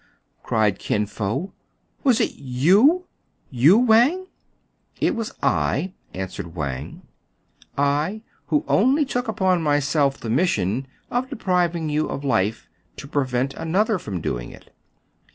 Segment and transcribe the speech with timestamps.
[0.41, 1.53] cried Kin Fo,
[2.03, 3.05] "was it you,
[3.51, 4.25] you, Wang
[4.99, 7.03] }""It was I," answered Wang,"
[8.01, 12.67] I, who only took upon myself the mission of depriving you of life
[12.97, 14.71] to prevent another from doing it.